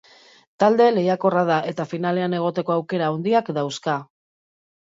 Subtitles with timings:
[0.63, 3.99] Talde lehiakorra da eta finalean egoteko aukera handiak dauzka.